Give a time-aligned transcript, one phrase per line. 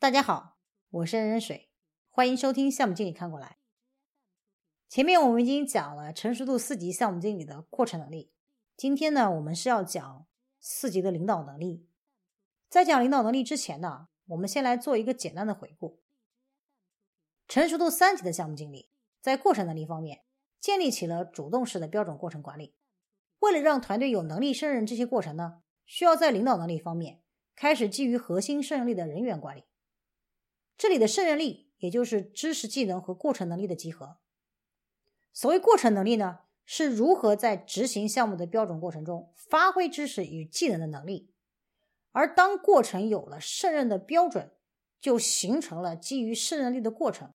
[0.00, 0.56] 大家好，
[0.88, 1.68] 我是任水，
[2.08, 3.58] 欢迎收听项目经理看过来。
[4.88, 8.32] 前面我们已经讲了成熟度四级项目经理的过程能力，
[8.78, 10.26] 今天呢，我们是要讲
[10.58, 11.86] 四级的领导能力。
[12.70, 16.00] 在讲领导能力之前呢，我们先来做一个简单的回顾。
[17.46, 18.88] 成熟度三级的项目经理
[19.20, 20.22] 在过程能力方面
[20.58, 22.74] 建立起了主动式的标准过程管理。
[23.40, 27.20] 为了让团队有能力胜任这些过程呢，需要在领导能力方面
[27.54, 29.64] 开始基于核心胜任力的人员管理。
[30.80, 34.16] 这里的胜任力，也就是知识、技能和过程能力的集合。
[35.30, 41.34] 所谓过程能力呢，是如何在执行项目的标准过程中发挥知识与技能的能力。
[42.12, 44.52] 而当过程有了胜任的标准，
[44.98, 47.30] 就形成了基于胜任力的过程。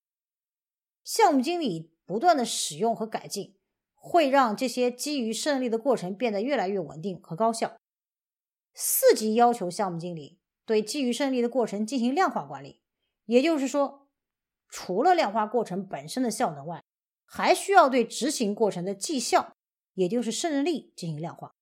[1.03, 3.55] 项目经理不断的使用和改进，
[3.93, 7.77] 会让这些基于胜任力的过程变得越来越稳定和高效。
[8.73, 12.81] 四级要求项目经理对基于胜利的过程进行量化管理。
[13.25, 14.07] 也就是说，
[14.69, 16.83] 除了量化过程本身的效能外，
[17.25, 19.55] 还需要对执行过程的绩效，
[19.93, 21.53] 也就是胜任力进行量化。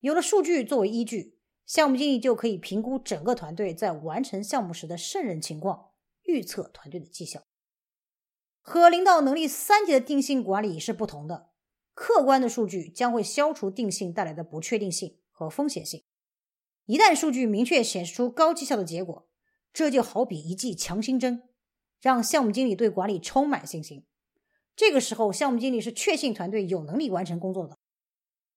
[0.00, 5.90] 有了数据作为依据，项目经理就可以评估整个团队在完成项目时的胜任情况，
[6.24, 7.42] 预测团队的绩效。
[8.60, 11.50] 和领导能力三级的定性管理是不同的，
[11.94, 16.04] 客观的数据将会消除定性带来的不确定性和风险性。
[16.86, 19.28] 一旦数据明确显示出高绩效的结果，
[19.72, 21.48] 这就好比一剂强心针，
[22.00, 24.04] 让项目经理对管理充满信心。
[24.76, 27.78] 这个时候，项目经理是确信团队有能力完成工作的，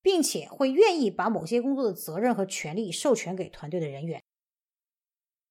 [0.02, 4.24] 并且会愿意把某些工作的责任和权利授权给团队的人员。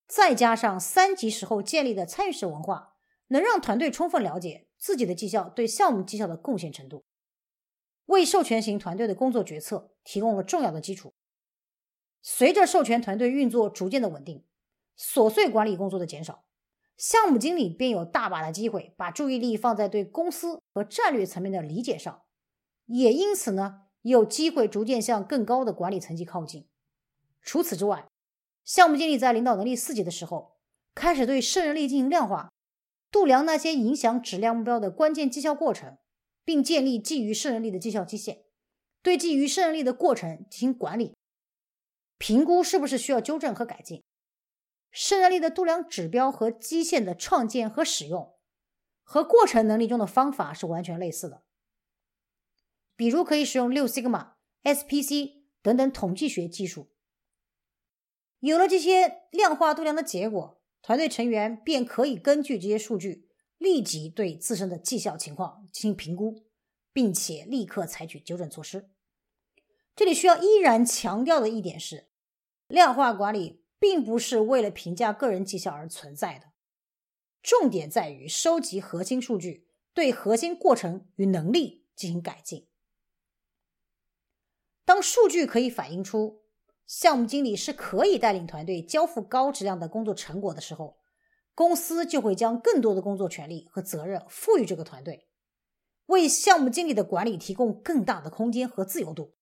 [0.06, 2.94] 再加上三级时候建立的参与式文化，
[3.28, 7.04] 能让团队充分了解自己的绩效对项目绩效的贡献程度，
[8.06, 11.14] 为授权型团队的工作决策提供了重要的基础。
[12.20, 14.44] 随着授权团队运作逐渐的稳定。
[14.98, 16.44] 琐碎管理工作的减少，
[16.96, 22.22] 项目经理便有大把的机会把注意力放在对公司和战略层面的理解上，
[22.86, 26.68] 也因此呢，有机会逐渐向更高的管理层级靠近。
[27.42, 28.06] 除此之外，
[28.64, 30.56] 项目经理在领导能力四级的时候，
[30.94, 32.50] 开始对胜任力进行量化，
[33.10, 35.98] 度量那些影响质量目标的关键绩效过程，
[36.44, 38.44] 并建立基于胜任力的绩效基线，
[39.02, 41.14] 对基于胜任力的过程进行管理，
[42.16, 44.02] 评估是不是需要纠正和改进。
[44.94, 48.36] 胜任力的度量指标和基线的创建和使用，
[49.02, 51.42] 和过程能力中的方法是完全类似的。
[52.94, 56.92] 比如可以使用六 sigma、SPC 等等统计学技术。
[58.38, 63.28] 有了这些量化度量的结果，团队成员便可以根据这些数据，
[63.58, 66.44] 立即对自身的绩效情况进行评估，
[66.92, 68.88] 并且立刻采取纠正措施。
[69.96, 72.06] 这里需要依然强调的一点是，
[72.68, 73.63] 量化管理。
[73.84, 76.52] 并不是为了评价个人绩效而存在的，
[77.42, 82.66] 重点在于收集核心数据，对核心过程与能力进行改进。
[84.86, 86.44] 当数据可以反映出
[86.86, 90.96] 项目经理是可以带领团队交付高质量的工作成果的时候，
[91.54, 95.28] 公司就会将更多的工作权利和责任赋予这个团队，
[96.06, 99.34] 为项目经理的管理提供更大的空间和自由度。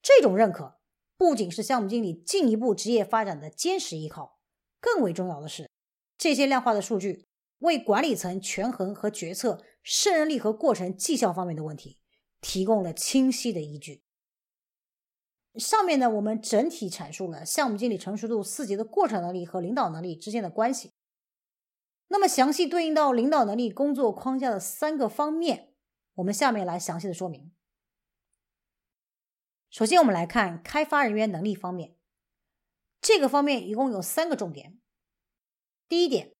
[0.00, 0.79] 这种认可。
[1.20, 4.38] 不仅是项目经理进一步职业发展的坚实依靠，
[4.80, 5.68] 更为重要的是，
[6.16, 7.26] 这些量化的数据
[7.58, 11.98] 为管理层权衡和决策胜任力和过程绩效方面的问题
[12.40, 14.02] 提供了清晰的依据。
[15.56, 20.90] 上面呢，我们整体阐述了项目经理成熟度四级的过程能力和领导能力之间的关系。
[22.08, 25.74] 那么，详细对应到领导能力工作框架的三个方面，
[26.14, 27.52] 我们下面来详细的说明。
[29.70, 31.94] 首先，我们来看开发人员能力方面。
[33.00, 34.80] 这个方面一共有三个重点。
[35.88, 36.34] 第一点，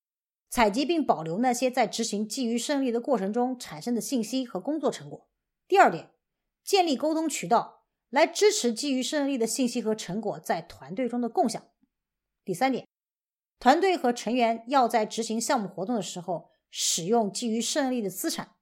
[0.49, 5.29] 采集并保留那些在执行基于胜利的过程中产生的信息和工作成果。
[5.65, 6.11] 第二点，
[6.61, 11.65] 建立沟通渠道来支持基于胜利的信息和成果在团队中的共享。
[12.43, 12.85] 第三点，
[13.59, 18.55] 团队和成员要在执行项目活动的时候使用基于胜利的资产。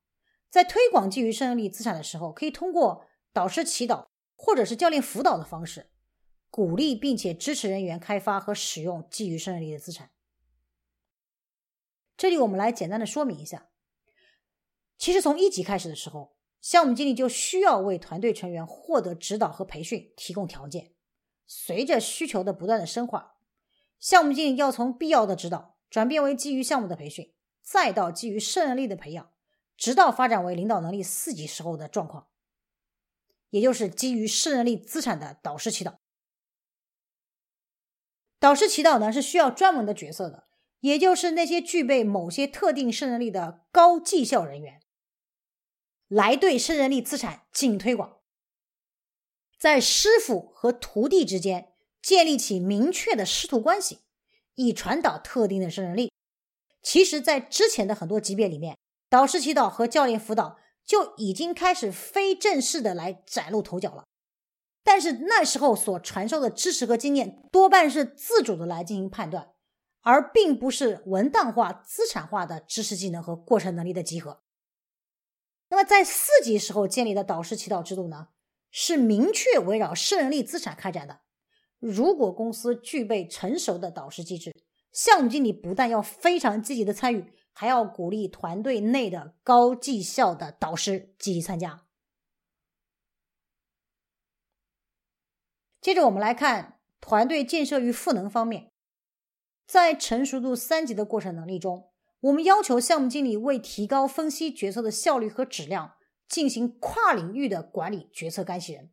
[0.51, 4.05] 在推广基于胜利资产的时候，可以通过导师祈祷。
[4.41, 5.91] 或者是教练辅导的方式，
[6.49, 10.11] 鼓励并且支持人员开发和使用基于胜任力的资产。
[12.15, 13.67] 这里我们来简单的说明一下，
[14.97, 20.93] 其实从一级开始的时候，项目经理就需要为团队成员获得指导和培训提供条件。
[21.45, 23.35] 随着需求的不断的深化，
[23.99, 29.33] 项目经理要从必要的指导转变为基于项目的培训，再到基于胜任力的培养，
[29.75, 32.28] 直到发展为领导能力四级时候的状况。
[33.49, 35.95] 也就是基于胜任力资产的导师祈祷。
[38.39, 40.47] 导师祈祷呢是需要专门的角色的，
[40.79, 44.81] 也就是那些具备某些特定胜任力的高绩效人员，
[46.07, 48.21] 来对胜任力资产进行推广，
[49.57, 53.99] 在师傅和徒弟之间建立起明确的师徒关系，
[54.55, 56.13] 以传导特定的胜任力。
[56.81, 58.77] 其实，在之前的很多级别里面，
[59.09, 60.57] 导师祈祷和教练辅导
[60.89, 64.05] 就已经开始非正式的来崭露头角了。
[64.83, 69.49] 但是那时候所传授的知识和经验多半是自主的来进行判断，
[70.01, 74.41] 而并不是文档化、资产化的知识技能和过程能力的集合。
[75.69, 78.29] 那么在四级时候建立的导师祈祷制度呢，
[78.71, 81.19] 是明确围绕胜任力资产开展的。
[81.77, 84.51] 如果公司具备成熟的导师机制，
[84.91, 91.85] 项目经理不但要非常积极的参与，还要鼓励团队内的高绩效的导师积极参加。
[95.81, 98.71] 接着我们来看团队建设与赋能方面，
[99.65, 105.95] 在成熟度三级的过程能力中，我们要求项目经理为提高分析决策的效率和质量，
[106.27, 108.91] 进行跨领域的管理决策干系人。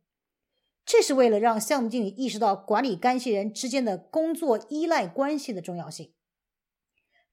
[0.85, 6.13] 这是为了让项目经理意识到管理干系人之间的工作依赖关系的重要性。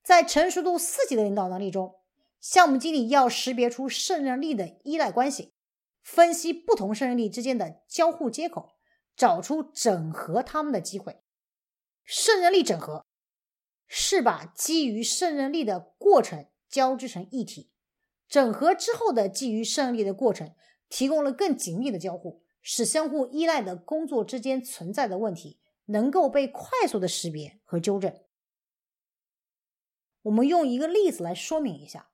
[0.04, 1.94] 在成熟度四级的领导能力中，
[2.38, 5.54] 项目经理要识别出胜任力的依赖关系，
[6.02, 8.74] 分析不同胜任力之间的交互接口，
[9.16, 11.22] 找出整合他们的机会。
[12.04, 13.06] 胜任力整合
[13.88, 17.70] 是把基于胜任力的过程交织成一体，
[18.28, 20.54] 整合之后的基于胜任力的过程
[20.90, 22.44] 提供了更紧密的交互。
[22.66, 28.23] 使相互依赖的工作之间存在的问题能够被快速的识别和纠正。
[30.24, 32.10] 我们用一个例子来说明一下：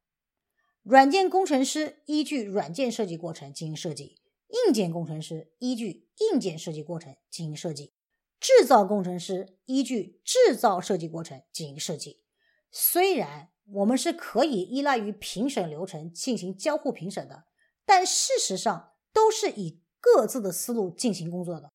[0.82, 4.20] 软件工程师依据软件设计过程进行设计，
[4.66, 7.94] 硬件工程师依据硬件设计过程进行设计，
[8.38, 12.22] 制造工程师依据制造设计过程进行设计。
[12.70, 17.44] 虽然我们是可以依赖于评审流程进行交互评审的，
[17.84, 19.80] 但事实上都是以。
[20.02, 21.74] 各自的思路进行工作的，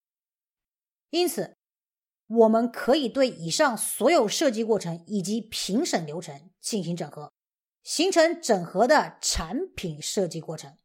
[1.12, 1.56] 因此，
[2.28, 7.32] 我们可以对以上所有设计过程以及评审流程进行整合，
[7.84, 10.76] 形成整合的产品设计过程。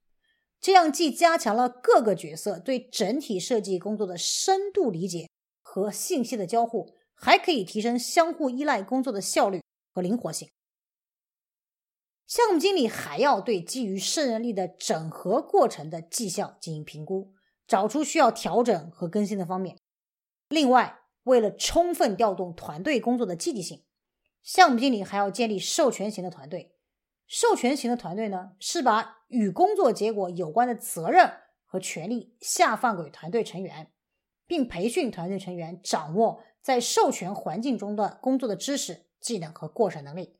[0.60, 5.30] 这样既加强了各个角色对整体设计工作的深度理解
[5.62, 9.62] 和信息的交互，还可以提升相互依赖工作的效率
[9.94, 10.50] 和灵活性。
[12.26, 17.32] 项目经理还要对基于胜任力的整合过程的绩效进行评估，
[17.66, 19.78] 找出需要调整和更新的方面。
[20.50, 23.84] 另外，为了充分调动团队工作的积极性，
[24.42, 26.74] 项目经理还要建立授权型的团队。
[27.26, 31.32] 授权型的团队呢，是把与工作结果有关的责任
[31.64, 33.92] 和权利下放给团队成员，
[34.46, 40.38] 并培训团队成员掌握在授权环境中的工作的知识、技能和过程能力。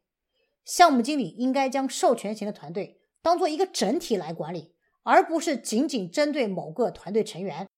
[0.65, 4.75] 项目经理应该将授权型的团队当做一个整体来管理，
[5.05, 7.69] 而不是仅仅针对某个团队成员。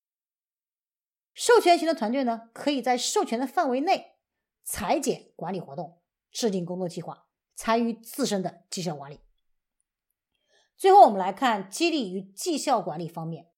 [1.34, 4.16] 授权型的团队呢，可以在授权的范围内
[4.62, 9.20] 裁剪管理活动，制定工作计划，参与自身的绩效管理。
[10.76, 13.48] 最后，我们来看激励与绩效管理方面，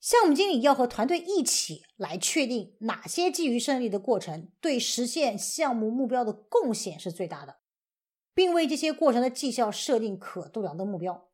[0.00, 7.60] 项目经理要和团队一起来确定哪些基于胜利的过程对实现项目目标的贡献是最大的。
[8.34, 11.28] 并为这些过程的绩效设定可度量的目标。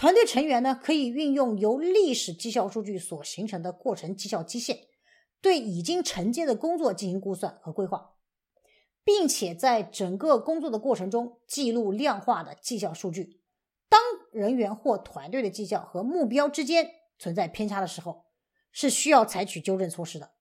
[0.00, 4.86] 团队成员呢，可以运用由历史绩效数据所形成的过程绩效基线，
[5.42, 8.14] 对已经承接的工作进行估算和规划，
[9.04, 13.42] 并且在整个工作的过程中记录量化的绩效数据。
[13.90, 14.00] 当
[14.32, 18.24] 人员或团队的绩效和目标之间存在偏差的时候，
[18.72, 20.32] 是需要采取纠正措施的。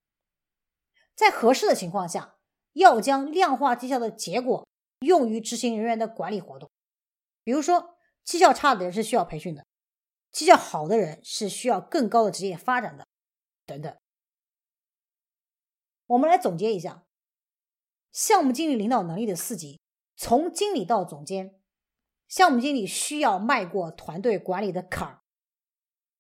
[1.13, 2.37] 在合适的情况下，
[2.71, 4.65] 要将量化绩效的结果。
[5.01, 6.69] 用于执行人员的管理活动，
[7.43, 9.65] 比如说，绩效差的人是需要培训的，
[10.31, 13.07] 绩效好的人是需要更高的职业发展的，
[13.65, 13.97] 等等。
[16.07, 17.05] 我们来总结一下，
[18.11, 19.79] 项目经理领导能力的四级，
[20.15, 21.59] 从经理到总监，
[22.27, 25.21] 项目经理需要迈过团队管理的坎儿，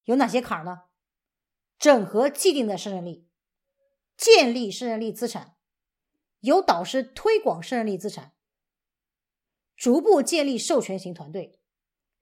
[0.03, 0.83] 有哪些坎儿呢？
[1.77, 3.29] 整合既定的胜任力，
[4.17, 5.55] 建立胜任力资产，
[6.39, 8.33] 由导师推广胜任力资产。
[9.75, 11.58] 逐步建立授权型团队，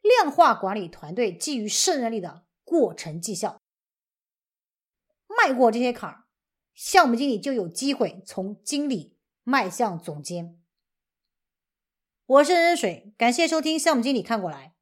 [0.02, 3.62] 量化管理团队基于胜任力的过程绩效。
[5.28, 6.26] 迈过这些坎儿，
[6.74, 10.62] 项目经理就有机会从经理迈向总监。
[12.26, 14.77] 我是任水，感谢收听项目经理看过来。